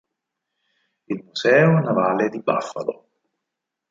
[1.09, 3.05] Il Museo navale di Buffalo